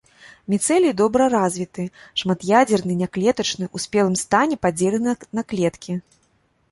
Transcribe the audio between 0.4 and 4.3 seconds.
Міцэлій добра развіты, шмат'ядзерны, няклетачны, у спелым